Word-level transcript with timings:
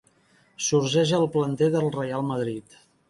Sorgeix 0.67 1.13
al 1.17 1.27
planter 1.35 1.67
del 1.77 1.93
Reial 1.99 2.25
Madrid. 2.31 2.81